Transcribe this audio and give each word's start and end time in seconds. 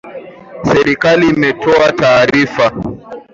Serikali 0.65 1.25
imetoa 1.33 1.91
taarifa 1.99 2.67